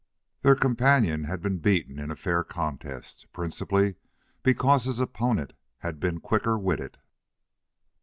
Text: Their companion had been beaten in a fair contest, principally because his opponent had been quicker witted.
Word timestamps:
Their 0.41 0.55
companion 0.55 1.25
had 1.25 1.43
been 1.43 1.59
beaten 1.59 1.99
in 1.99 2.09
a 2.09 2.15
fair 2.15 2.43
contest, 2.43 3.27
principally 3.33 3.97
because 4.41 4.85
his 4.85 4.99
opponent 4.99 5.53
had 5.77 5.99
been 5.99 6.19
quicker 6.19 6.57
witted. 6.57 6.97